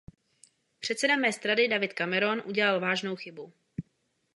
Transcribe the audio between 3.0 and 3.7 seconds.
chybu.